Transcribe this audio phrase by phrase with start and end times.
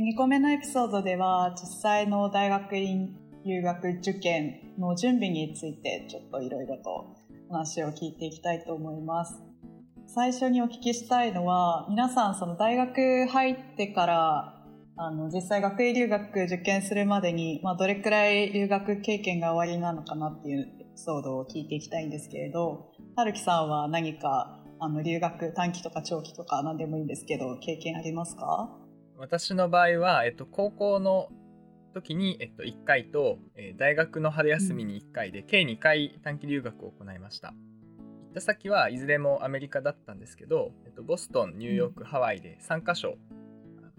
[0.00, 3.14] 2個目のエピソードでは実際の大学院
[3.44, 7.16] 留学受験の準備についてちょっといろいろと
[7.50, 9.34] 話を聞いていきたいと思います。
[10.06, 14.64] 最初にお聞きしたいのは皆さんその大学入ってから
[14.96, 28.70] あの実際学位留学受験するまでに、まあ、どれくらい留学経験が終わりなのかなっていうエピソードを聞いていきたいんですけれど春樹さんは何かあの留学短期とか長期とか何でもいいんですけど経験ありますか？
[29.20, 31.28] 私の場合は、えっと、高校の
[31.92, 37.48] 時に、えっと、1回と、えー、大学の春休みに1回で、うん、計2回短期留学を行いました。
[37.48, 37.54] 行
[38.30, 43.18] った先はいずれもアメリカだったんですけど、えっと、ボストンニューヨーク、うん、ハワイで3カ所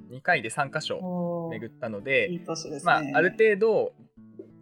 [0.10, 2.44] 2回で3カ所巡ったので、ね、
[2.84, 3.94] まあ、ある程度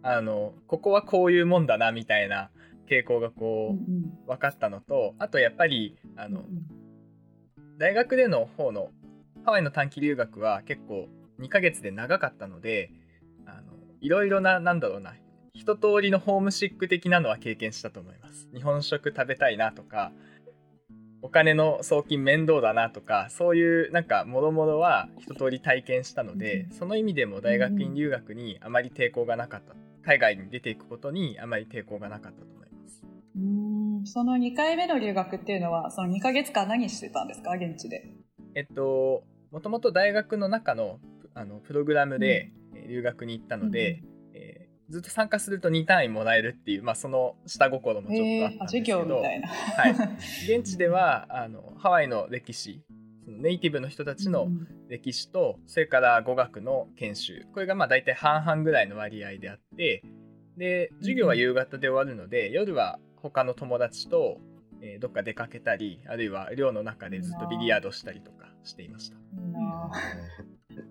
[0.02, 2.50] あのここはこういうもんだなみたいな
[2.90, 8.90] 傾向がこう、うんうん、分かったのとあとやっぱりあの、うんうん、大学での方の
[9.44, 11.08] ハワイの短期留学は結構
[11.40, 12.90] 2ヶ月で長かったので
[13.46, 15.14] あのいろいろななんだろうな
[15.54, 18.48] 一通りのホームシック的なのは経験したと思います。
[18.54, 20.12] 日本食食べたいなとか
[21.22, 29.74] お金の送金面倒だなとかそういうなんかもろもろは一通り体験したので、その意味でも大学院留学にあまり抵抗がなかった。
[30.02, 33.02] 海外に出ていくことにあまり抵抗がなかったと思います。
[33.36, 34.06] うん。
[34.06, 37.50] その2回目の留学っていうのはその2ヶ月間何してたんですか？
[37.52, 38.14] 現地で。
[38.54, 40.98] えっともともと大学の中の
[41.34, 42.50] あのプログラムで
[42.88, 49.44] 留学に行ったので、うん、えー、ずっと参加すると2単位もらえるっていう、まあ、その下心もちょっとあったんですけど、はい、
[50.58, 52.82] 現地ではあのハワイの歴史
[53.38, 54.48] ネイティブの人たちの
[54.88, 57.46] 歴史と、それから語学の研修。
[57.52, 60.02] これがまあ大体半々ぐらいの割合であって
[60.56, 64.38] で授業は夕方で終わるので、夜は他の友達と、
[64.82, 69.16] えー、どっか出かけたりあるいは寮の中でずっとビリヤードしたりとかしていました。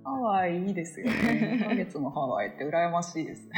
[0.03, 1.59] ハワイいいですよね。
[1.63, 3.50] 2ヶ月もハワイって羨ましいです。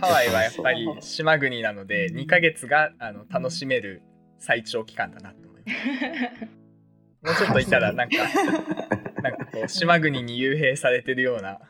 [0.00, 4.02] ハワイはやっぱり島国なので、2ヶ月があの楽しめる
[4.38, 6.60] 最長期間だなと思います。
[7.22, 8.16] もうちょっといたらなんか
[9.22, 11.60] なんかこう島国に幽閉されてるような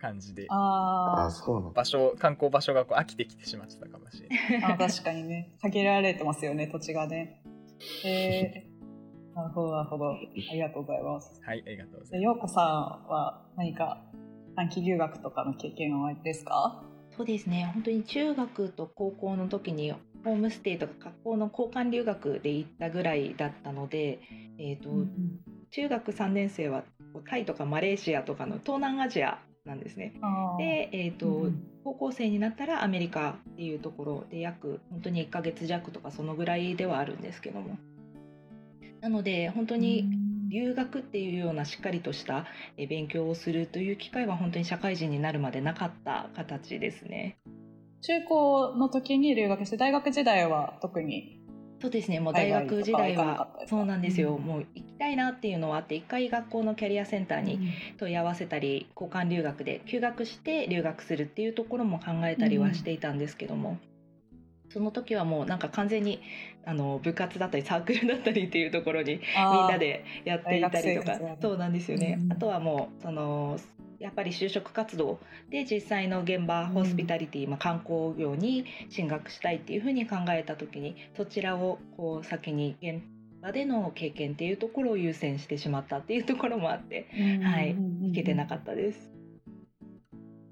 [0.00, 4.28] 感じであそう場所観光場所がこう飽きてきてしまってたかもしれ
[4.60, 7.42] ないあ確かにね限られてますよね土地がね
[8.04, 8.65] えー、
[9.36, 10.12] なるほど、なるほど。
[10.12, 10.16] あ
[10.54, 11.42] りがとうございます。
[11.44, 12.22] はい、ありがとうございます。
[12.22, 12.64] ようこさん
[13.06, 14.00] は何か
[14.56, 16.82] 短期留学とかの経験はおありですか？
[17.14, 17.70] そうですね。
[17.74, 19.92] 本当に中学と高校の時に
[20.24, 24.20] ホームステイとか学校の交換留学で行ったぐらいだったので、
[24.58, 25.10] えっ、ー、と、うんうん、
[25.70, 26.84] 中学3年生は
[27.28, 30.14] タイとかマレーシアとかの東南アジアなんですね。
[30.58, 37.76] で、えーと、うん、高校生になったらアメリカっていうところで約本当に1ヶ月弱とかそのぐらいではあるんですけども
[39.06, 40.04] なので本当に
[40.50, 42.44] 留学っていうようなしっかりとした
[42.76, 47.38] 勉強をするという機会は本当に社会人になるまでなかった形ですね。
[48.02, 51.40] 中高の時に留学して大学時代は特に
[51.80, 52.18] そうですね。
[52.18, 57.60] もう大学時代はそうなんですよ、うん、もう行きたいなっていうのはあって一回学校のキャリアセンターに
[57.98, 63.78] 問い合わせたり、交換留学で休学して留学するっていうところも考えたりはしていたんですけども、
[64.68, 66.20] その時はもうなんか完全に
[66.64, 69.22] あの部活だったりサークルだったりっていうところにみん
[69.68, 71.18] なでやっていたりとか。
[71.40, 73.58] そうなんですよね、うん、あとはもうその
[73.98, 75.18] やっぱり就職活動
[75.50, 83.00] で実際の現場ホスピタリティ、まあ、観光業に進学したいっていうふうに考えた時にそちらをこう先に現
[83.40, 87.06] 場での経験っていうところを優先してしまったっていうところもあって、
[87.42, 87.74] はい。
[87.74, 89.10] 行けてなかったです。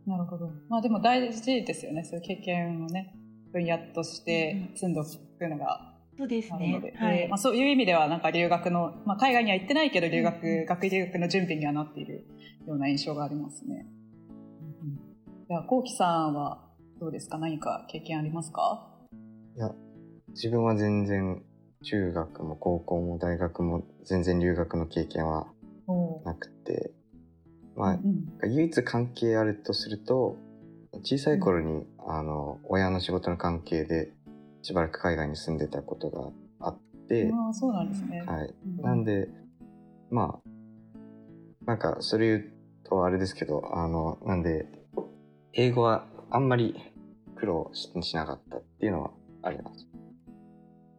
[0.07, 0.51] なるほど。
[0.69, 3.15] まあでも大事ですよね、そういう経験をね。
[3.55, 6.93] 分野として積んどくのがそうですね。
[6.97, 7.29] はい。
[7.29, 12.27] まあ、そういう意味では、なんか留学の、まあ、海外には行ってないけど、留学、うん、学位留学の準備にはなっている
[12.67, 13.87] ような印象がありますね。
[14.83, 14.95] うん、
[15.49, 16.61] じゃあ、こうきさんは
[17.01, 17.39] どうですか？
[17.39, 18.89] 何か経験ありますか？
[19.57, 19.73] いや、
[20.29, 21.43] 自分は全然、
[21.83, 25.49] 中学も高校も大学も全然留学の経験は
[26.25, 26.93] なくて、
[27.77, 30.37] まあ、うん、唯一関係あるとすると、
[31.03, 34.13] 小さい頃に、あの親の仕事の関係で
[34.63, 36.31] しばらく海外に住んでたことが
[36.61, 39.29] あってあそうなんですね、はい、うん、なんで
[40.11, 42.53] まあなんかそれ言う
[42.89, 44.67] とあれですけどあのなんで
[45.53, 46.75] 英語はあんまり
[47.37, 49.11] 苦労しなかったっていうのは
[49.43, 49.87] あります。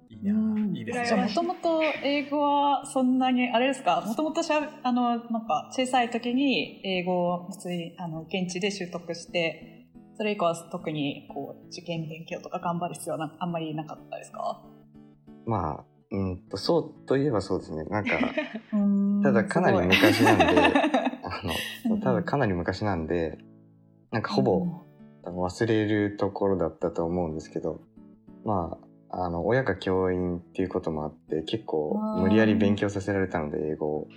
[0.09, 0.33] いや
[0.73, 1.23] いいですね。
[1.23, 4.01] もともと英語はそんなにあれですか？
[4.05, 9.84] もともとしゃあのなんか小さい時に英語を普通にあの現地で習得して
[10.17, 14.61] それ以降は特にこう受験勉強とか頑張る必要はあんまりなかったですか？
[15.45, 17.83] まあうんとそうといえばそうですね。
[17.85, 18.11] なんか
[19.23, 21.41] ただかなり昔なんであ
[21.89, 23.37] のただかなり昔なんで
[24.11, 24.65] なんかほぼ
[25.23, 27.81] 忘れるところだったと思うんですけど
[28.43, 28.77] ま
[29.09, 34.07] ああの親が教員っていうこともあって結構無理やり勉強させられたので英語を。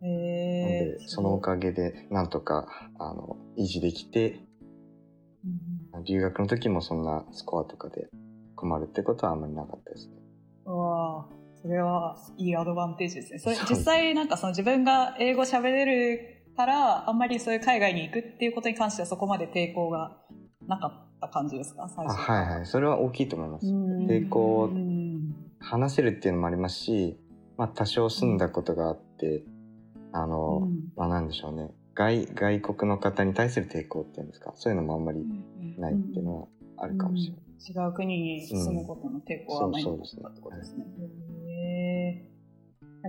[0.00, 2.68] えー、なのでそのおかげでなんとか
[3.00, 4.38] あの維持できて、
[5.44, 8.08] うん、留学の時もそんなスコアとかで
[8.56, 10.14] 困るってことはあんまりなかったですね。
[10.64, 11.26] わ
[11.60, 13.38] それはいいアドバンテージですね。
[13.38, 20.18] それ実際なんかその自分が英語喋れるからあんまりそういう海外に行くっていうことに関してはそこまで抵抗が
[20.66, 21.88] なかった感じですか？
[21.88, 22.16] 最初。
[22.16, 22.66] はいはい。
[22.66, 23.66] それは大きいと思います。
[23.66, 24.70] 抵抗
[25.60, 27.18] 話せるっていうのもありますし、
[27.56, 29.42] まあ、多少住んだことがあって、
[30.12, 34.52] あの、うん、まあなんでしょうね外外国の方に対する抵抗っていうんですか？
[34.54, 35.18] そういうのもあんまり
[35.78, 36.46] ないっていうのは
[36.76, 37.42] あるかもしれない。
[37.42, 39.90] うん、違う国に住むことの抵抗はないって
[40.40, 40.84] ことですね。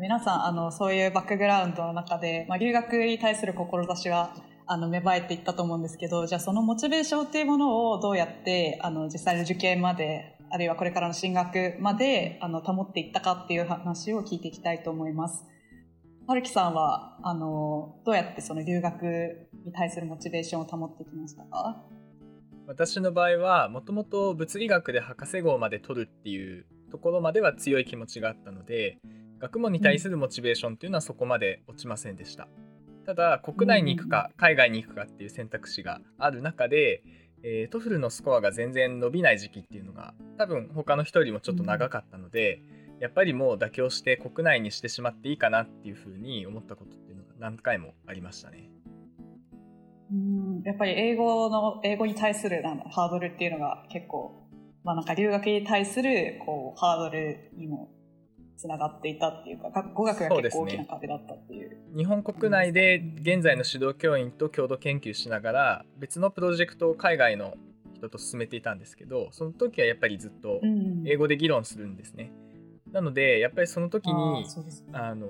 [0.02, 15.46] 皆さんあのそういうバックグラウンドの中で、まあ、留学に対する志はあの芽生えていったと思うんですけどじゃあそのモチベーションっていうものをどうやってあの実際の受験まであるいはこれからの進学まであの保っていったかっていう話を聞いていきたいと思います。
[16.30, 21.82] 春樹さんはあのどうやってその留学に対するモチベーションを保ってきましたか？
[22.68, 29.00] 私の場合はもともと物理学で博士号まで取るっていうところまでは強い気持ちがあったので
[29.40, 32.48] 学問に対するモチベーションっていうのはそこまで落ちませんでした。
[33.08, 37.02] ただ国内に行くか海外に行くかっていう選択肢がある中で、
[37.42, 42.62] えー、 TOEFL のスコアが全然伸びない時期っていうのが多分他の人よりもちょっと長かったので、
[43.00, 48.70] やっぱりもう妥協して国内にしてしまっていいかなっていうふうに思ったことっていうのが何回もありましたね。
[50.12, 54.48] うんやっぱり英語の英語に対するハードルっていうのが結構、
[54.84, 57.92] まあ、なんか留学に対するこうハードルにも
[58.58, 67.54] つながっていたっていうか語学が結構大きな壁だったっていう、ね、日本国内で現在の指導教員と共同研究しながら別のプロジェクトを海外の
[67.96, 70.60] 人と進めていたんですけどその時はやっぱりずっと
[71.06, 72.49] 英語で議論するんですね、うん、
[72.92, 74.46] なのでやっぱりその時に
[74.94, 75.28] あ、ね、の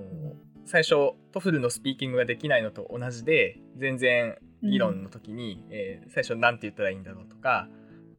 [0.66, 7.68] 最初 TOEFL のスピーキングができないのと同じで全然議論の時に、うん、えー、最初何て言ったらいいんだろうとか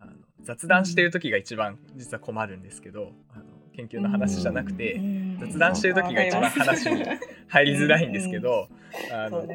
[0.00, 3.44] あの雑談してる時が一番実は困るんですけどあの
[3.76, 5.00] 研究の話じゃなくて、
[5.38, 7.04] 雑談してる時が一番話に
[7.48, 8.69] 入りづらいんですけど、
[9.12, 9.46] あの、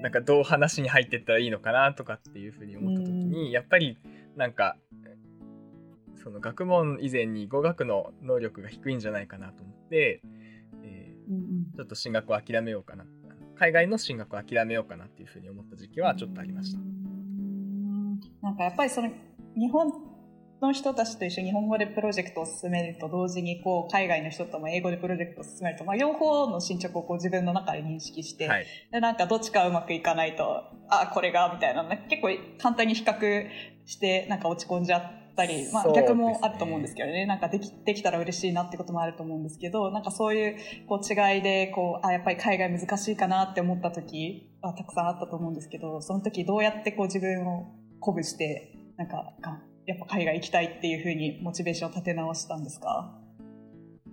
[0.00, 3.98] なんかどう話に入ってったらいいのかなとかっていうふうに思った時に、やっぱり
[4.36, 4.76] なんか
[6.22, 10.22] その学問以前に語学の能力が低いんじゃないかなと思って、
[10.82, 13.04] えー、ちょっと進学を諦めようかな。
[13.56, 16.80] 海外の進学を諦めようかなっていうふうに思った時期はちょっとありました。
[18.40, 19.10] なんかやっぱりその
[19.56, 19.92] 日本
[20.60, 31.84] の人たちと一緒に日本語でプロジェクトを進めると同時にこう海外の人とも英語でプロジェクトを進めると、まあ、両方の進捗をこう自分の中で認識して、はい、でなんかどっちかうまくいかないとあこれがみたいな。
[32.08, 32.28] 結構
[32.58, 33.46] 簡単に比較
[33.86, 40.56] してなんか落ち込んじゃったり、まあ、逆もあると思うんですけどね、ね、なんかできできたら嬉しいなってこともあると思うんですけどなんかそういう
[40.86, 49.34] こう違いでこうあやっぱり海外難しいかなって思った時はたくさんあったと思うんですけどその時どうやってこう自分を鼓舞してなんか
[49.86, 53.18] やっぱ海外行きたいっていうふうにモチベーションを立て直したんですか？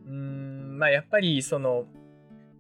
[0.08, 1.86] うんまあやっぱりその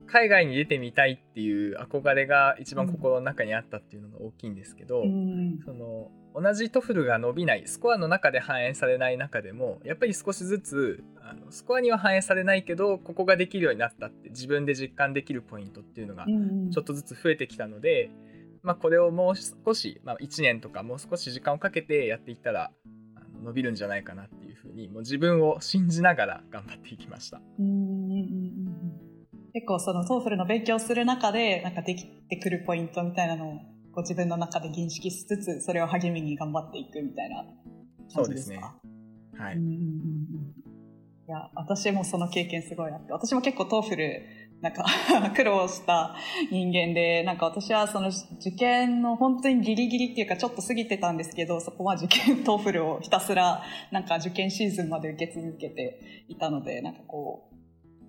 [0.05, 6.09] 海外に出てみたいっていう憧れが一番心の中にあったっていうのが大きいんですけど、うん、その
[6.41, 18.11] 同じ TOEFL が伸びないスコアの中で反映されない中でもやっぱり少しずつあのスコアには反映されないけどここができるようになったって自分で実感できるポイントっていうのがちょっとずつ増えてきたので、うん、
[18.63, 22.71] まあ、これをもう少し、まあ、1年とかもう少し時間をかけてやっていったら
[23.43, 27.41] 伸びるんじゃないかなっていうふうにもう自分を信じながら頑張っていきました。
[29.51, 33.59] 結構その TOEFLの勉強する中でなんかできてくるポイントみたいなのを
[33.99, 38.15] ご自分の中で認識しつつそれを励みに頑張っていくみたいな感じですか？
[38.15, 38.61] そうですね。
[39.37, 39.57] はい。
[39.57, 44.23] いや私もその経験すごいあって私も結構 TOEFL
[44.61, 44.85] なんか
[45.35, 46.15] 苦労した
[46.49, 57.55] 人間で、なんか私はその受験の本当にギリギリっていうかちょっと過ぎてたんですけど、そこは受験 TOEFL をひたすらなんか受験シーズンまで受け続けていたので、なんかこう、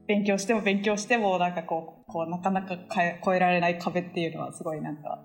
[0.08, 5.22] 勉強しても勉強してもなんかこう、こうなかなか越えられない壁っていうのはすごいなんか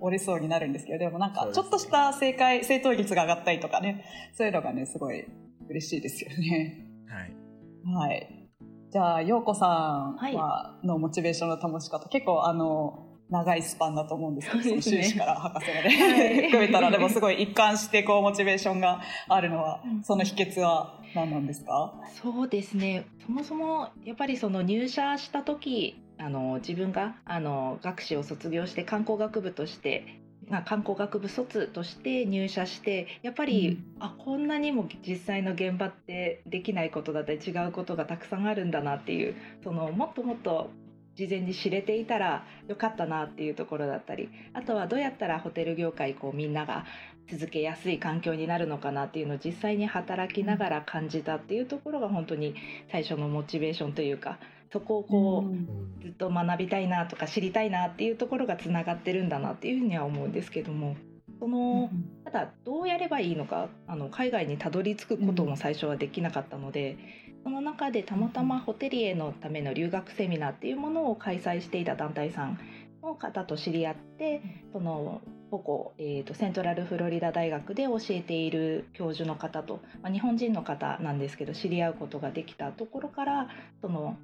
[0.00, 5.24] 折れそうになるんですけど、でもなんかちょっとした正解、正答率が上がったりとかね、そういうのがね、すごい
[5.68, 6.86] 嬉しいですよね。
[7.08, 8.08] はい。
[8.08, 8.48] はい。
[8.90, 13.03] じゃあ陽子さんはのモチベーションの保ち方、結構あの
[13.34, 21.92] 長いスパンだと思うんですけど、その修士から博士まで、はい、含めたら、でもすごい一貫してこうモチベーションがあるのは、その秘訣は何なんですか？
[22.22, 23.06] そうですね。
[23.26, 40.68] そもそもやっぱりその入社した時、あの自分があの学士を卒業して観光学部としてまあ、観光学部卒として入社してやっぱり、うん、あこんなにも実際の現場ってできないことだったり違うことがたくさんあるんだなっていうそのもっともっと
[41.16, 46.84] 事前に知れていたらよかったなっていうところだったりあとはどうやったらホテル業界こうみんなが
[47.30, 52.54] 続けやすい環境になるのかなっていうのを実際に働きながら感じたっていうところが本当に
[52.90, 54.38] 最初のモチベーションというか
[54.72, 60.96] そこをこうずっと学びたいなとか知りたいなっていうところがつながってるんだなっていうふうには思うんですけども
[61.38, 61.90] その
[62.24, 66.96] ただどうやればいいのかあの海外にたどり着くことも最初はできなかったので
[67.44, 72.58] その中でたまたまホテリエのための留学セミナーっていうものを開催していた団体さん
[73.02, 75.20] の方と知り合ってその
[75.50, 83.48] ここ、えーと、セントラルフロリダ大学で教えている教授の方と、まあ、日本人の方なんですけど知り合うことができたところから
[83.82, 84.16] その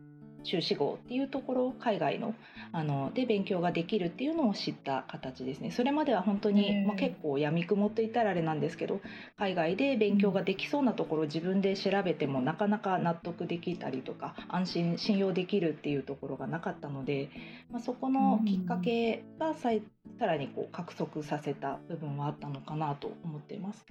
[0.43, 2.35] 修士号っていうところ海外の
[2.73, 5.71] あので勉強ができるっていうのを知った形ですね。
[5.71, 9.01] それまでは本当に、まあ、結構やみくもって言ったらあれなんですけど
[9.37, 17.31] 海外で勉強ができそうなところ自分で調べてもなかなか納得できたりとか安心信用できるっていうところがなかったので、
[17.71, 19.71] まあ、そこのきっかけがさ
[20.19, 23.85] さらにこう加速させた部分はあったのかなと思っています。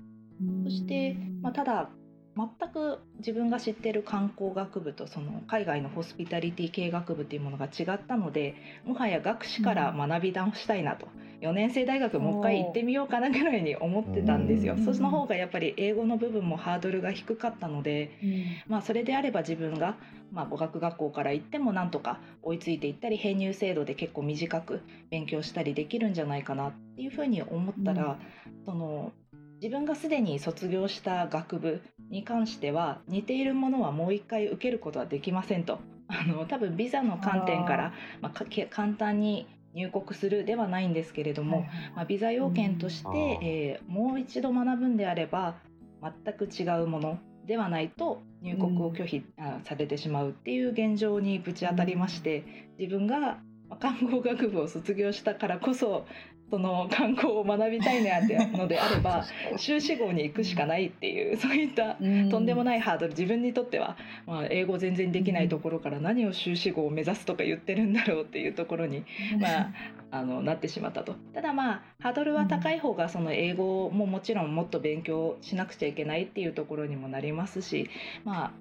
[0.63, 1.89] そして、まあ、ただ
[2.35, 8.55] 全く自分が知ってる観光学部とその海外のホスピタリティ系学部っていうものが違ったので
[8.85, 11.07] もはや学士から学び直したいなと、
[11.41, 14.77] うん、4年生大学もう一回行ってみようかなぐらいに思ってたんですよ。
[14.77, 19.97] その方がやっぱり英語の部分もハードルが低かったので、うん、まあそれであれば自分が
[20.31, 29.11] まあ、語学学校から行ってもなんとか追いついていったり編入制度で結構短く勉強したりできるんじゃないかなっていうふうに思ったら、うん、その
[29.61, 35.79] 自分がすでに卒業した学部に関しては似ているものはもう一回受けることはできませんと。
[36.11, 45.59] あの多分ビザの観点からまあ、簡単に入国するではないんですけれども、まあ、ビザ要件として、うん、えー、もう一度学ぶんであれば
[46.01, 49.23] 全く違うものではないと入国を拒否、うん、
[49.65, 52.43] されてしまうっていう現状にぶち当たりまして、
[52.79, 53.37] 自分が
[53.79, 56.05] 看護学部を卒業したからこそ
[56.49, 59.25] その観光を学びたいなってのであれば
[59.57, 61.97] 修士号に行くしかないっていう そういった
[62.29, 69.03] とんでもないハードル自分にとっては、まあ、英語全然できないところから何を修士号を目指すとか言ってるんだろうっていうところに、
[69.39, 69.73] まあ、
[70.11, 71.15] あのなってしまったと。
[71.33, 77.89] ただまあハードルは高い方がその英語ももちろんもっと勉強しなくちゃいけないっていうところにもなりますし
[78.23, 78.51] まあ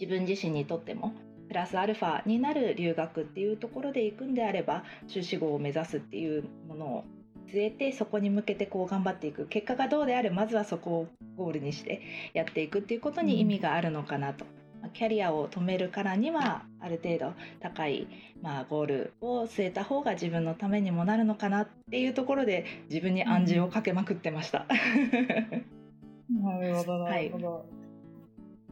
[0.00, 1.12] 自分自身にとっても
[1.48, 7.04] プラスアルファになる留学っていうところで行くんであれば修士号を目指すっていうものを
[7.48, 12.02] 据えてそこに向けてこう頑張っていく結果がどうであれまずはそこをゴールにして
[12.34, 14.44] やっていくっていうことに意味があるのかなと。
[14.82, 18.08] うん、キャリアを止めるからにはある程度高い、
[18.42, 24.66] まあ、ゴールを据えた方が自分のためにもなるのかなっていうところで自分に暗示をかけまくってました。
[26.28, 27.52] なるほどなるほど。
[27.52, 27.60] は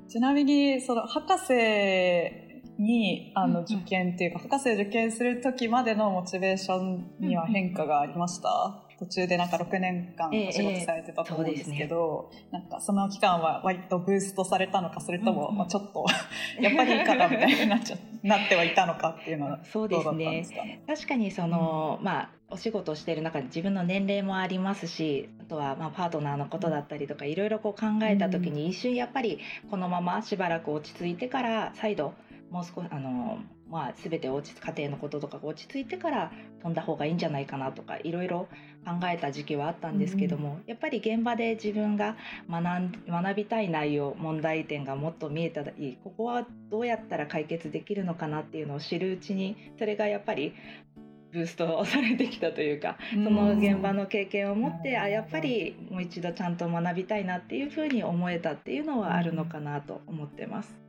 [0.07, 2.44] い、ちなみにその博士
[2.79, 16.07] にあの受験っていうか、博士受験する時までのモチベーションには変化がありました、途中でなんか6年間お仕事されてたと思うんですけど、ええね、なんかその期間は割とブーストされたのかそれとも、まあ、ちょっと
[16.61, 29.41] やっぱりいいかなみたいになっちゃなってはいたのかっていうのは そうですね、ね、確かにその、うん、まあお仕事をしている中で自分の年齢もありますしあとはまあパートナーのことだったりとかいろいろこう考えた時に一瞬やっぱり
[29.71, 32.15] このまましばらく落ち着いてから再度
[32.51, 33.39] もう少しあの、
[33.71, 36.33] まあ、全て落ち家庭のこととかが落ち着いてから
[36.63, 38.49] 飛んだ方がいいんじゃないかなとかいろいろ
[38.85, 42.17] 考えた時期はあったんですけども、うん、やっぱり現場で自分が
[42.49, 42.65] 学
[43.09, 50.55] 学びたい内容問題点がもっと見えたらいいここはどうやったら解決できるのかなっていうのを知るうちにそれがやっぱり
[51.35, 60.84] ブーストされてきたというかその現場の経験を持ってあやっぱりもう一度ちゃんと学びたいなっていうふうに思えたっていうのはあるのかなと思ってます。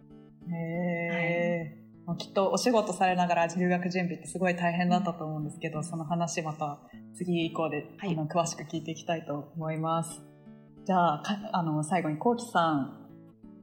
[0.51, 6.79] へえ、はい、きっとお仕事されながら留学準備ってすごい大変だったと思うんですけど、その話また
[7.15, 10.21] 次以降で、はい、あの詳しく聞いていきたいと思います。
[10.85, 11.23] じゃあ、
[11.53, 12.77] あの最後にこうきさん、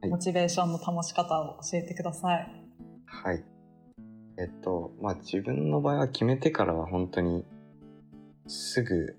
[0.01, 2.47] はい、モチベーションの保ち方を教えてください。
[3.05, 3.43] はい。
[4.37, 7.45] えっと、まあ自分の場合は決めてからは本当に
[8.47, 9.15] すぐ、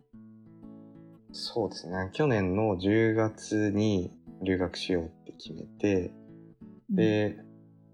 [1.33, 6.13] そうですね、去年の10月に留学しようって決めて、
[6.91, 7.39] で、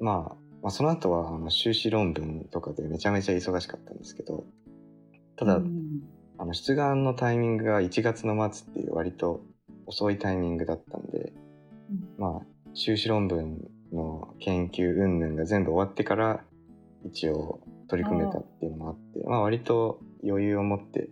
[0.01, 4.45] まあ、まあ、その後はあの修士論文とかでめちゃめちゃ忙しかったんですけど、
[5.37, 6.03] ただ、うん、
[6.39, 9.43] あの出願のタイミングが1月の末っていう割と
[9.87, 11.33] 遅いタイミングだったんで、
[11.91, 13.59] うん、まあ修士論文
[13.93, 16.45] の研究云々が全部終わってから
[17.05, 21.11] 一応取り組めたっていうのもあってまあ割と余裕を持って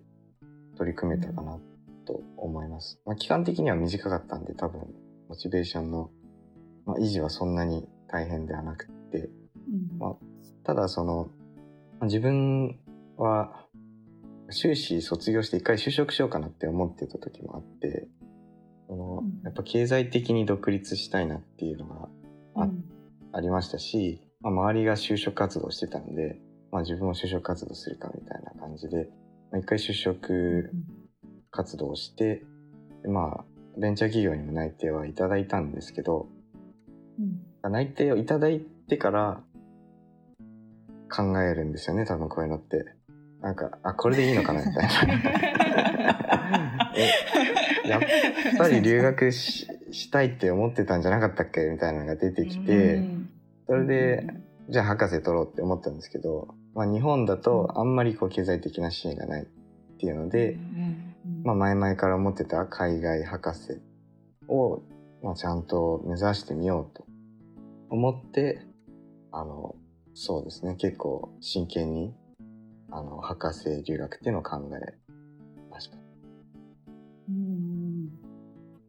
[0.76, 1.58] 取り組めたかな
[2.06, 3.00] と思います。
[3.04, 4.80] まあ、期間的には短かったんで多分
[5.28, 6.10] モチベーションの、
[6.86, 9.28] まあ、維持はそんなに大変ではなくて、
[9.98, 10.16] まあ、
[10.64, 11.30] ただその
[12.02, 12.78] 自分
[13.16, 13.66] は
[14.50, 18.08] 修士卒業して一回就職しようかなって思ってた時もあって
[18.88, 22.08] そのやっぱ経済的に独立したいなっていうのが
[22.54, 22.84] あうん、
[23.32, 26.40] ありましたし、まあ、周りが就職活動してたんで、
[26.72, 29.08] まあ、自分も就職活動するかみたいな感じで、
[29.52, 30.72] まあ、一回就職
[31.50, 32.42] 活動して、
[33.06, 33.44] まあ
[33.78, 36.28] ベンチャー企業にも内定はいただいたんですけど、
[37.18, 39.40] うん、内定をいただいてから
[41.10, 42.98] 考えるんですよね多分こういうのって。
[43.40, 44.90] なんかあこれでいいのかなみたいな。
[47.84, 48.02] えやっ
[48.58, 53.04] ぱり留学ししたいって思ってたんじゃなかったっけみたいなのが出てきて、
[53.66, 54.26] それで
[54.68, 59.46] じゃあ博士取ろうって思ったんですけど、まあ、日本だとあんまりこう経済的な支援がないっ
[59.98, 60.58] ていうので、
[61.44, 63.80] まあ、前々から思ってた海外博士
[64.48, 64.82] を、
[65.22, 67.04] まあ、ちゃんと目指してみようと
[67.90, 68.62] 思って
[69.32, 69.74] あの
[70.14, 70.74] そうですね。
[70.76, 72.14] 結構真剣に
[72.90, 74.94] あの博士留学っていうのを考え
[75.70, 75.96] ました。
[77.28, 78.08] うん。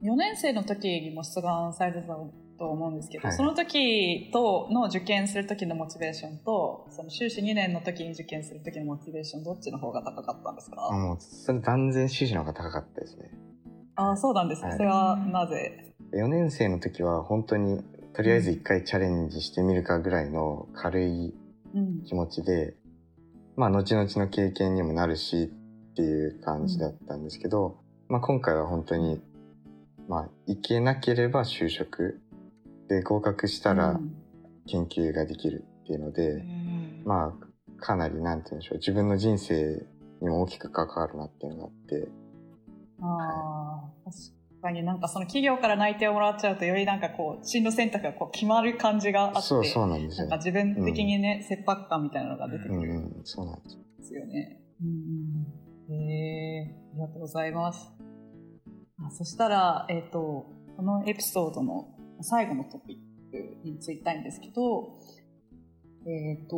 [0.02, 2.16] 4年生の時にも出願されてた
[2.58, 10.88] と思うんですけど、はい、その時との受験する時のモチベーションとその修士2年の時に受験する時のモチベーションどっちの方が高かったんですか？
[10.90, 13.30] あもうそれ断然修士の方が高かったですね。
[13.96, 17.84] ああそうなんですか、はい、それはなぜ？4年生の時は本当に
[18.20, 21.34] とりあえず一回チャレンジしてみるかぐらいの軽い
[22.06, 22.76] 気持ちで、
[23.56, 27.78] まあ後々の経験にもなるしっていう感じだったんですけど、
[28.10, 29.22] まあ今回は本当に
[30.10, 32.20] まあ行けなければ就職
[32.90, 33.98] で合格したら
[34.68, 39.82] 研究ができるっていうので、うん、まあかなりなんて言うんでしょう自分の人生
[40.20, 42.10] にも大きく関わるなっていうのがあって。
[43.02, 43.59] ああ、はい、確
[44.62, 50.28] かになんかその企業から内定をもらっちゃうとよりなんかこう進路選択がこう決まる感じがあってそうそうなんですよ。
[50.28, 53.70] なんか自分的にね、うん、切迫感みたいなのが出てくる、うんうん、そうなんで
[54.04, 54.26] すよ。
[54.26, 54.62] ね。
[54.82, 57.92] うん、えー、ありがとうございます。
[59.06, 60.46] あそしたら、えっ、ー、と、
[60.76, 61.88] このエピソードの
[62.22, 64.94] 最後のトピックについたいんですけど、
[66.06, 66.58] えっ、ー、と、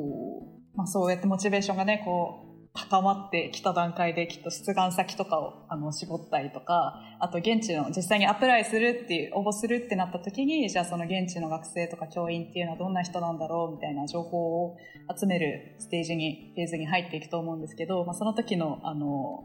[0.76, 14.78] まあ、そうやってモチベーションがね、こう、高まってきた段階できっと出願先とかをあの絞ったりとかあと現地の実際にアプライするっていう応募するってなった時にじゃあその現地の学生とか教員っていうのはどんな人なんだろうみたいな情報を
[15.14, 19.44] 集めるステージにフェーズに入っていくと思うんですけど、まあ、その時のあの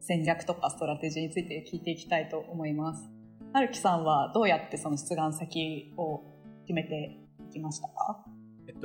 [0.00, 3.10] 戦略とかストラテジーについて聞いていきたいと思います。
[3.52, 6.22] はるきさんはどうやってその出願先を
[6.62, 8.24] 決めていきましたか、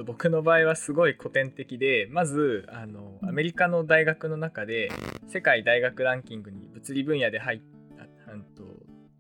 [0.04, 4.92] 僕の場合はすごい古典的でまずあのアメリカの大学の中で
[5.28, 7.76] 世界大学ランキングに物理分野で入った
[8.56, 8.64] と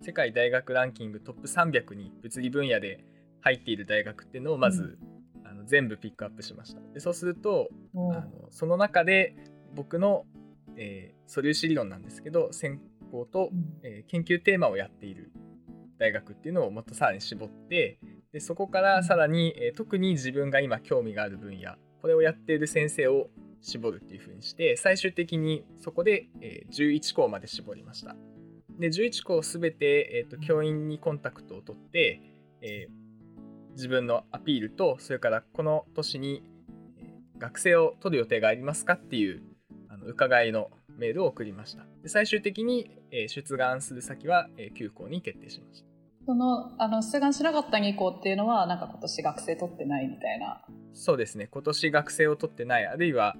[0.01, 3.03] 世界大学ランキングトップ300に物理分野で
[3.41, 4.99] 入っている大学っていうのをまず、
[5.43, 6.81] うん、あの全部ピックアップしました。
[6.93, 9.35] でそうすると、あのその中で
[9.75, 10.25] 僕の、
[10.77, 12.79] えー、素粒子理論なんですけど専
[13.11, 13.49] 攻と、
[13.83, 15.31] えー、研究テーマをやっている
[15.97, 17.99] 大学っていうのをもっとさらに絞って
[18.35, 23.29] でそこからさらに、えー、特に自分が今興味がある分野これをやっている先生を
[23.61, 28.17] 絞るっていうふうにして最終的にそこで、え、11校まで絞りました。
[28.77, 32.21] で11校すべて、えーと、教員にコンタクトを取って、
[32.61, 36.43] えー、自分のアピールとそれからこの年に、
[37.37, 39.43] 学生を取る予定がありますかっていう
[39.87, 41.85] あの伺いのメールを送りました。
[42.03, 45.94] で最終的に、えー、出願する先は、えー、9校に決定しました。
[46.25, 50.61] その、あの、出願しなかった2校っていうのは、なんか今年学生取ってないみたいな。
[50.93, 51.47] そうですね。
[51.51, 53.35] 今年学生を取ってない、あるいは、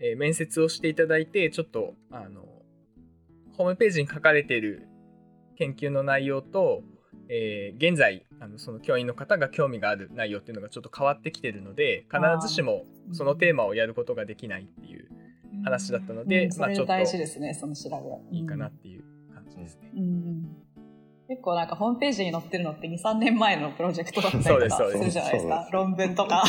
[0.00, 2.42] えー、面接をしていただいて、ちょっと、あの、
[3.56, 4.88] ホームページに書かれている
[5.56, 6.82] 研究の内容と、
[7.28, 15.08] えー、現在あのその教員の方が興味がある内容っていうのがちょっと変わってきてるので必ずしもそのテーマをやることができないっていう
[15.64, 17.90] 話だったので、まあちょっと大事ですねその調
[18.30, 19.90] べいいかなっていう感じですね。
[19.96, 20.63] うん
[21.34, 25.68] 結構なんかホームページに載ってるのって2、3年前のプロジェクトだったりとかするじゃないですか。
[25.72, 26.44] 論文とか。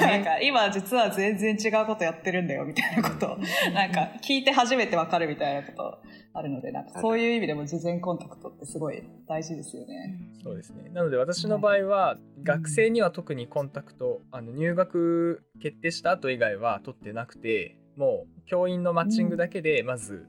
[0.00, 3.38] なんか今実は全然違うことやってるんだよみたいなこと
[3.72, 5.98] なんか聞いて初めてわかるみたいなこと
[6.32, 10.18] あるので、なんかそういう意味でも事前コンタクトってすごい大事ですよね。
[10.42, 10.88] そうですね。
[10.90, 20.26] なので私の場合は、学生には特にコンタクト、あの入学決定した後以外は取ってなくて、もう教員のマッチングだけでまず、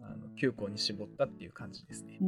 [0.00, 2.18] うん、あの9校に絞ったっていう感じですね。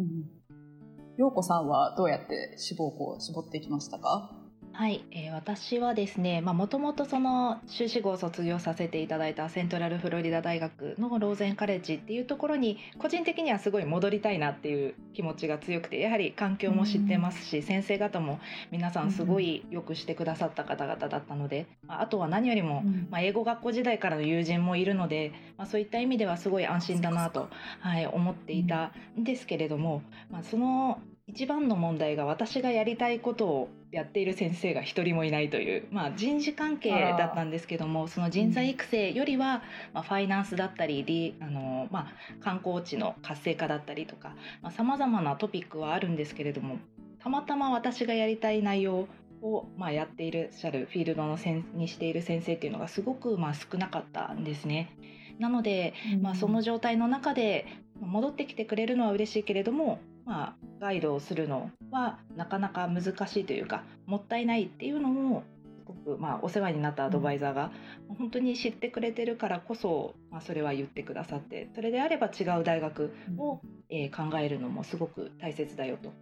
[1.16, 4.45] 陽、子、さんはどうやって志望校を絞っていきましたか？
[4.78, 18.38] はい、えー、私はですねもともとその修士号を卒業させていただいたセントラルフロリダ大学のローゼンカレッジっていうところに個人的にはすごい戻りたいなっていう気持ちが強くてやはり環境も知ってますし、先生方も
[18.70, 27.48] 皆さんすごいよくしてくださった方々だったので、まあ、とは何よりも、まあ、英語学校時代からの友人もいるので、まあ、そういった意味ではすごい安心だなと、
[27.80, 39.62] はい、思っていたんですけれども、まあ、その一番の問題が私がやりたいことをやっている先生が一人もいないという、まあ、人事関係だったんですけどもその人材育成よりは、
[39.92, 44.36] まあ、ファイナンスだったりリあの、まあ、観光地の活性化だったりとか
[44.70, 46.78] さまざ、まなトピックはあるんですけれども
[47.18, 49.08] たまたま私がやりたい内容
[49.42, 54.96] を、まあ、やっているしゃるフィールドのせんにしている先生っていうのがすごく、まあ、少なかったんですね。
[55.38, 57.66] なので、まあ、その状態の中で
[58.00, 67.70] 戻ってきてくれるのは嬉しいけれどもまあ、ガイドをするのはなかなか難しいというかもったいないっていうのもすごく、まあ、お世話になったアドバイザーが、
[68.18, 76.12] 本当に知ってくれてるからこそ、まあ、それは言ってくださってそれであれば違う大学を、えー、考えるのもすごく大切だよと。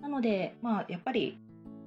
[0.00, 1.38] なので、まあ、やっぱり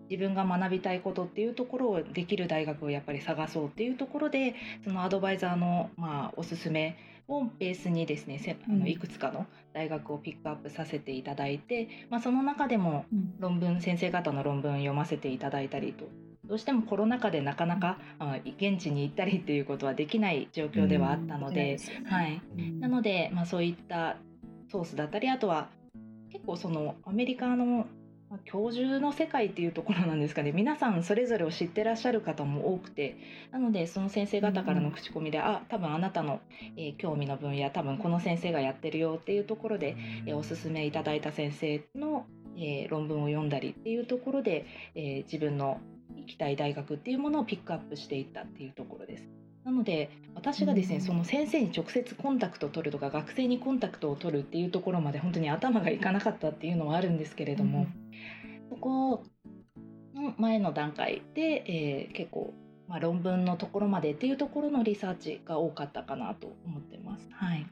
[0.10, 13.06] 自分が学びたいことっていうところをできる大学をやっぱり探そうっていうところでそのアドバイザーの、まあ、おすすめをベースにですねあのいくつかの大学をピックアップさせていただいて、まあ、その中でも
[13.40, 16.06] 論文、先生方の論文読ませていただいたりと
[16.46, 22.42] どうしてもコロナ禍でなかなか、あ現地に行ったりっていうことはできない状況ではあったので、はい、
[22.80, 24.18] なので、まあ、そういった
[24.70, 25.70] ソースだったりあとは
[26.32, 27.86] 結構そのアメリカのま
[28.46, 30.52] 教授の世界っていうところなんですかね。
[30.52, 33.18] 皆さんそれぞれを知ってらっしゃる方も多くて。
[33.52, 36.40] なのでその先生方からの口コミで、うん、あ多分あなたの、
[36.78, 42.26] えー、興味の分野多分この先生がやってるよっていうところで、えー、おすすめいただいた先生の、
[42.58, 44.66] えー、論文を読んだりっていうところで、
[44.96, 45.80] え自分の
[46.16, 49.43] 行きたい大学っていうものをピックアップしていったっていうところです。
[49.64, 57.88] なので私がですね、その先生に直接コンタクトを取るとか学生にコンタクトを取るっていうところまで本当に頭がいかなかったっていうのはあるんですけれども、
[58.70, 59.24] そこ
[60.16, 62.54] の前の段階で、えー、結構、
[62.88, 67.28] まあ、論文のところまでっていうところのリサーチが多かったかなと思ってます。
[67.32, 67.66] はい。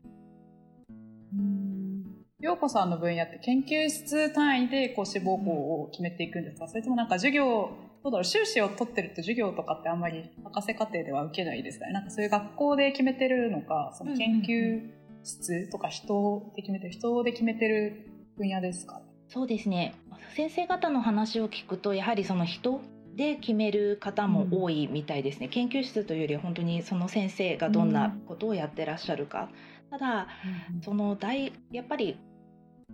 [2.40, 7.70] 陽子さんの分野って研究室単位でこう志望校を決めていくんですか、それともなんか授業
[8.04, 11.94] どうだろう修士を取ってると授業とかってあんまり博士課程では受けないですかね。
[11.94, 14.90] なんかそういう学校で決めてるのかその研究
[15.24, 19.02] 室とか人で決めてる人で決めてる分野ですか？
[19.28, 19.94] そうですね。
[20.36, 22.82] 先生方の話を聞くとやはりその人
[23.16, 29.50] で決める方も多いみたいですね、うん、研究室というより本当にその先生がどんなことをやってらっしゃるか、
[29.92, 30.28] うん、ただ、
[30.74, 32.18] うん、その大やっぱり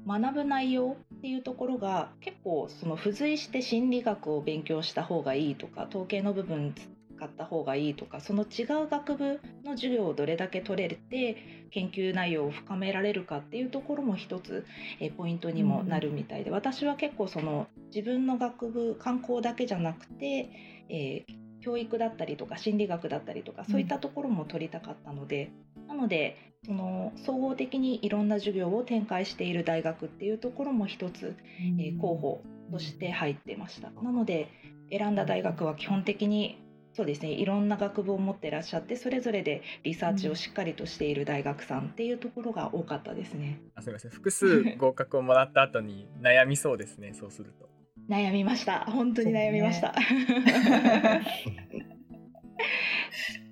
[0.06, 6.74] 学ぶ内容っていうところが結構その付随して心理学を勉強した方がいいとか統計の部分
[7.18, 14.66] 使った方がいいとかその違う学部の授業をどれだけ取れて研究内容を深められるかっていうところも一つ
[15.00, 20.50] えポイントにもなるみたいで、うん、私は結構その自分の学部観光だけじゃなくて、
[20.90, 21.34] えー、
[21.68, 33.92] 教育だったりとか心理学だったりとかそういったところも取りたかったので、うん、なのでその総合的にいろんな授業を展開している大学っていうところも一つ、うん、えー、候補として入ってました。
[34.02, 34.48] なので
[34.90, 36.58] 選んだ大学は基本的に
[36.94, 43.60] そうですねいろんな学部を持ってらっしゃってそれぞれでリサーチをしっかりとしている大学さんっていうところが多かったですね。
[43.76, 47.77] あすみません複数合格をもらった後に悩みそうですねそうすると。
[48.10, 48.86] 悩みました。
[48.86, 49.94] 本当に悩みました。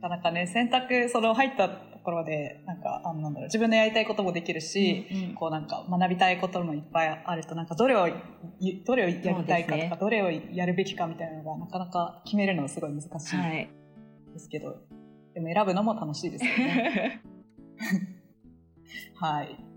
[0.01, 8.07] なかなかね選択その入ったところでなんかあなんだろう自分のやりたいこともできるし、うんうん、こうなんか学びたいこともいっぱいあるとなんかどれを
[8.85, 13.09] どれをやりたいかとか、ね、どれをやるべきかみたいなのがなかなか決めるのはすごい難しい
[14.33, 14.77] ですけど、はい、
[15.33, 17.21] でも選ぶのも楽しいですよね。
[19.19, 19.74] はい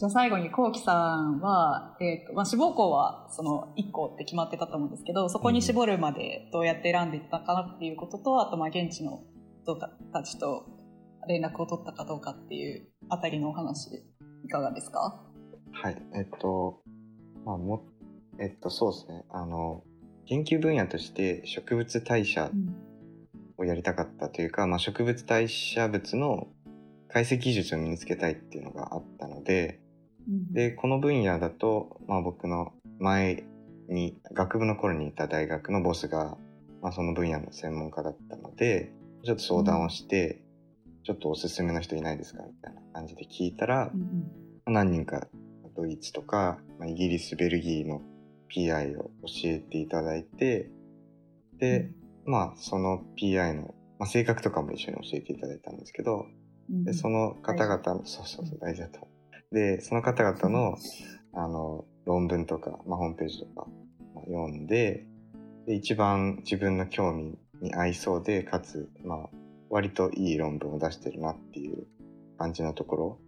[0.00, 9.22] じゃあ最後にこうきさんは、えーとまあ、志望校はその1校って決まってたと思うんですけどそこに絞るまでどうやって選んでいったかなっていうこととあとまあ現地の
[9.62, 10.64] 人たちと
[11.28, 13.90] 連絡を取ったかどうかっていうあたりのお話
[14.42, 15.20] いかがですか？
[15.70, 16.02] はい。
[16.14, 16.80] えっと
[17.44, 17.82] まあも
[18.38, 19.26] えっとそうですね。
[19.28, 19.84] あの
[20.24, 22.50] 研究分野として植物代謝
[23.58, 26.48] をやりたかったというか、うん、まあ、植物代謝物の
[27.12, 29.82] 解析技術を身につけたいっていうのがあったので、
[30.52, 33.44] でこの分野だと、まあ、僕の前
[33.88, 36.36] に学部の頃にいた大学のボスが、
[36.82, 38.92] まあ、その分野の専門家だったので
[39.24, 40.40] ちょっと相談をして、
[41.04, 42.42] ちょっとおすすめの人いないですか？
[42.42, 44.00] みたいな感じで聞いたら、うん
[44.66, 45.26] うん、何人か
[45.76, 48.00] ドイツとか、まあ、イギリスベルギーの
[48.54, 49.10] PI を教
[49.44, 50.70] えていただいて
[51.58, 51.90] で、
[52.26, 56.26] うん、まあその PI の、まあ、性格とかも一緒に教えていただいたんですけど、
[56.70, 59.06] うん、でその方々の、そうそうそう大事だと
[59.52, 60.76] でその方々の
[61.32, 63.66] あの論文とか、まあ、ホームページとか
[64.26, 65.06] 読んで
[65.66, 69.18] で一番自分の興味に合いそうでかつ、まあ、
[69.68, 71.86] 割といい論文を出してるなっていう
[72.38, 73.18] 感じのところ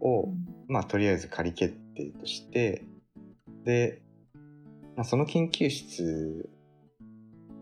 [0.00, 0.28] を、
[0.68, 2.84] まあ、とりあえず仮決定として
[3.64, 4.02] で、
[4.96, 6.48] まあ、その研究室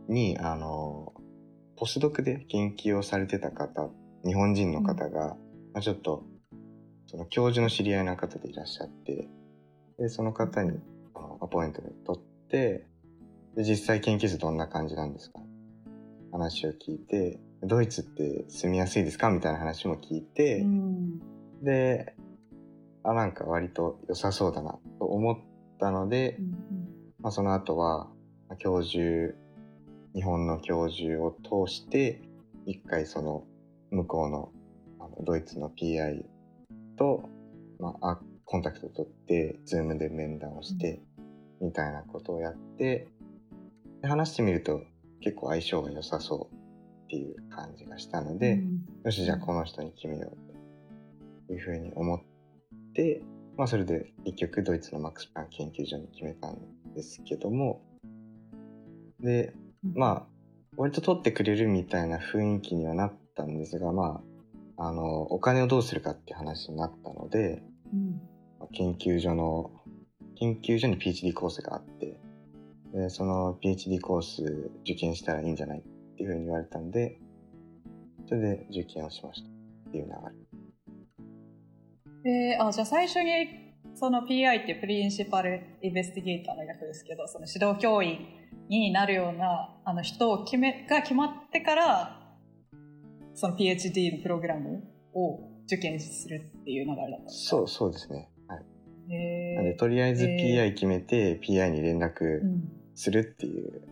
[0.09, 1.13] にあの
[1.77, 3.89] ポスドクで研究をされてた方
[4.25, 5.37] 日本人の方が、
[5.73, 6.25] まあ、ちょっと
[7.13, 9.29] その教授の知り合いの方でいらっしゃって
[9.99, 10.81] でその方に
[11.41, 12.87] アポイントメント取って
[13.55, 15.41] で実際研究室どんな感じなんですか？
[16.33, 19.29] 話を聞いてドイツって住みやすいですか？
[19.31, 21.19] みたいな話も聞いて、うん、
[21.63, 22.15] で
[23.03, 25.39] あなんか割と良さそうだなと思っ
[25.79, 26.51] たので、うん
[27.21, 28.09] まあ、その後は
[28.59, 29.35] 教授
[30.15, 32.23] 日本の教授を通して
[32.65, 33.45] 一回その
[33.91, 34.51] 向こうの
[34.99, 36.25] あのドイツの PI
[37.03, 37.29] と、
[37.81, 41.03] まあ、コンタクトを取って Zoom で面談をして、
[41.61, 43.09] みたいなことをやって
[44.03, 44.83] で話してみると
[45.21, 52.21] 結構相性が良さそうっていう感じがしたので、うん、よしじゃあこの人に決めようというふうに思っ
[52.95, 53.23] て、
[53.57, 56.59] まあ、それで結局ドイツのマックス・プラン研究所に決めたん
[56.97, 57.81] ですけども
[59.21, 59.53] で
[59.95, 60.27] まあ
[60.77, 64.32] 割と取ってくれるみたいな雰囲気にはなったんですがまあ
[64.77, 68.21] あのお金をどうするかって話になったので、うん、
[68.73, 69.71] 研究所の
[70.37, 72.19] 研究所に PhD コースがあって
[72.93, 75.83] でその PhD コース受験したらいいんじゃないっ
[76.17, 77.19] ていうふうに言われたんで
[78.29, 80.17] それで受験をしましたっていう流れ。
[82.25, 88.27] えー、あじゃあ最初にその PI っていうプリンシパルインベスティゲーターの役ですけどその指導教員
[88.69, 92.22] になるようなあの人を決めが決まってから
[93.35, 98.31] その PhD のプログラムを受験するっていう流れだったそうそうですね。
[98.49, 99.55] はい。
[99.57, 102.41] なんでとりあえず PI 決めて PI に連絡
[102.95, 103.83] するっていう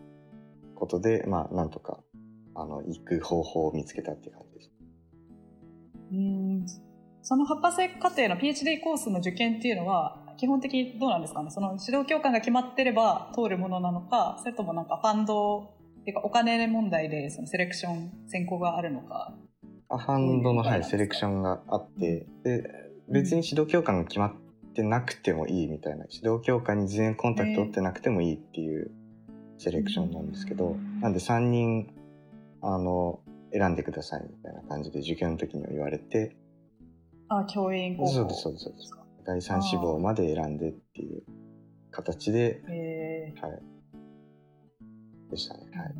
[0.75, 1.99] ことで、うん、まあなんとか
[2.55, 4.71] あの行く方法を見つけたっていう感じです。
[6.11, 6.65] うん。
[7.23, 11.51] その博士課程の PhD コースの受験っていうのは基本的にどうなんですかね？
[11.51, 19.35] その指導教官が決まってれば通るものなのかそれともなんかファンドってかお金問題でそのセレクション選考があるのか。
[19.89, 22.63] あファンドの、はい、セレクションがあってで
[23.09, 24.33] 別に指導教官が決まっ
[24.73, 26.05] てなくてもいいみたいな。
[26.09, 28.91] 指導教官に事前コンタクト取ってなくてもいいっていう
[29.57, 31.93] セレクションなんですけどなんで3人
[32.61, 33.19] あの
[33.51, 36.35] 選んでくださいみたいな感じで受験の時には言われて。
[37.27, 38.11] あ教員候補。
[38.11, 38.93] そうですそうですそうです。
[39.25, 41.23] 第3志望まで選んでっていう
[41.91, 42.63] 形で、
[43.41, 43.61] はい、
[45.31, 45.93] でしたね、はい、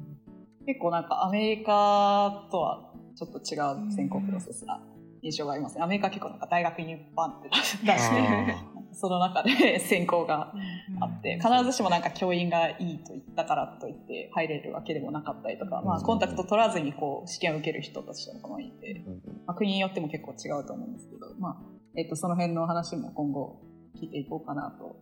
[0.68, 3.58] 結構なんかアメリカとはちょっと違
[3.90, 4.80] う選考プロセスな
[5.24, 5.84] 印象がありますね。
[5.84, 8.56] アメリカ結構なんか大学にバンって出して
[8.94, 10.54] その中で選考が
[11.00, 19.06] あって必ずしもなんか教員がいいと言ったからといって入れるわけでもなかったりとか、まあ、コンタクト取らずにこう試験を受ける人たちとかもいて、
[19.46, 21.58] まあ、国によっても結構違うと思うんですけど、まあ、
[21.96, 23.62] えっと、その辺の話も今後
[23.96, 24.98] 聞いていこうかなと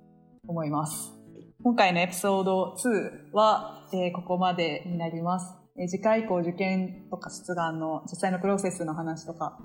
[0.48, 1.19] 思います。
[1.62, 5.54] 今回のエピソード2は、えー、ここまでになります。
[5.78, 9.60] えー、次回以降受験とか出願の実際のプロセスの話とか、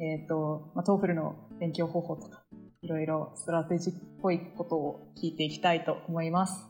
[0.00, 2.44] えっ、ー、と、まあ、 TOEFL の勉強方法とか、
[2.82, 6.68] いろいろストラテジーっぽいことを聞いていきたいと思います。